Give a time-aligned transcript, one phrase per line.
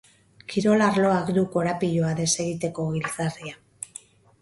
[0.53, 3.59] Kirol arloak du korapiloa desegiteko giltzarria.